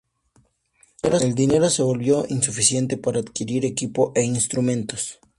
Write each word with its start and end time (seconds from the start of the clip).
El 1.03 1.35
dinero 1.35 1.69
se 1.69 1.83
volvía 1.83 2.23
insuficiente 2.29 2.97
para 2.97 3.19
adquirir 3.19 3.65
equipo 3.65 4.11
e 4.15 4.23
instrumentos. 4.23 5.19